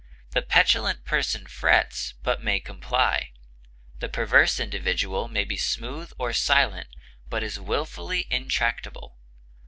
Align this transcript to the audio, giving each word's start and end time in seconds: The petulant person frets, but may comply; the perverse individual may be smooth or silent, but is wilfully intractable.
The 0.31 0.41
petulant 0.41 1.05
person 1.05 1.45
frets, 1.45 2.15
but 2.23 2.43
may 2.43 2.59
comply; 2.59 3.33
the 3.99 4.09
perverse 4.09 4.59
individual 4.59 5.27
may 5.27 5.43
be 5.43 5.57
smooth 5.57 6.11
or 6.17 6.33
silent, 6.33 6.87
but 7.29 7.43
is 7.43 7.59
wilfully 7.59 8.25
intractable. 8.31 9.19